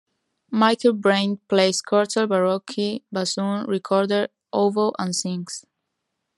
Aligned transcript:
Michael 0.49 0.93
Brain 0.93 1.39
plays 1.47 1.83
curtal, 1.83 2.25
baroque 2.27 3.01
bassoon, 3.11 3.65
recorder, 3.67 4.29
oboe 4.51 4.93
and 4.97 5.15
sings. 5.15 5.63